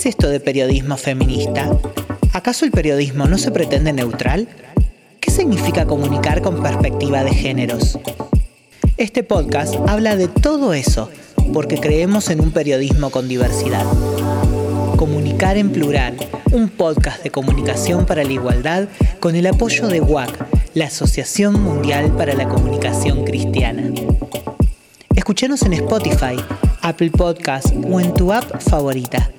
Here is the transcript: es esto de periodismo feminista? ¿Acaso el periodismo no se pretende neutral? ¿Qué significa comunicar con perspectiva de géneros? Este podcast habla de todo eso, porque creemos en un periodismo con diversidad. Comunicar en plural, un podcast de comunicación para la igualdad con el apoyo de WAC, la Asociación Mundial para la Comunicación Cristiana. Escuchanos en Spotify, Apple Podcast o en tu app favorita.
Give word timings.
es 0.00 0.06
esto 0.06 0.30
de 0.30 0.40
periodismo 0.40 0.96
feminista? 0.96 1.78
¿Acaso 2.32 2.64
el 2.64 2.70
periodismo 2.70 3.26
no 3.26 3.36
se 3.36 3.50
pretende 3.50 3.92
neutral? 3.92 4.48
¿Qué 5.20 5.30
significa 5.30 5.84
comunicar 5.84 6.40
con 6.40 6.62
perspectiva 6.62 7.22
de 7.22 7.34
géneros? 7.34 7.98
Este 8.96 9.22
podcast 9.22 9.74
habla 9.86 10.16
de 10.16 10.26
todo 10.26 10.72
eso, 10.72 11.10
porque 11.52 11.78
creemos 11.78 12.30
en 12.30 12.40
un 12.40 12.50
periodismo 12.50 13.10
con 13.10 13.28
diversidad. 13.28 13.84
Comunicar 14.96 15.58
en 15.58 15.70
plural, 15.70 16.16
un 16.50 16.70
podcast 16.70 17.22
de 17.22 17.30
comunicación 17.30 18.06
para 18.06 18.24
la 18.24 18.32
igualdad 18.32 18.88
con 19.18 19.36
el 19.36 19.46
apoyo 19.46 19.88
de 19.88 20.00
WAC, 20.00 20.30
la 20.72 20.86
Asociación 20.86 21.62
Mundial 21.62 22.16
para 22.16 22.32
la 22.32 22.48
Comunicación 22.48 23.24
Cristiana. 23.24 23.92
Escuchanos 25.14 25.60
en 25.60 25.74
Spotify, 25.74 26.36
Apple 26.80 27.10
Podcast 27.10 27.74
o 27.90 28.00
en 28.00 28.14
tu 28.14 28.32
app 28.32 28.62
favorita. 28.62 29.30